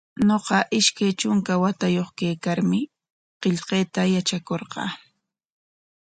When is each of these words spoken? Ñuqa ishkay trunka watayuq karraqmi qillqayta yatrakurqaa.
Ñuqa 0.27 0.57
ishkay 0.79 1.11
trunka 1.19 1.53
watayuq 1.63 2.09
karraqmi 2.43 2.79
qillqayta 3.41 4.01
yatrakurqaa. 4.13 4.89